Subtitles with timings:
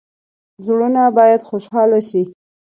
[0.65, 2.21] زړونه باید خوشحاله شي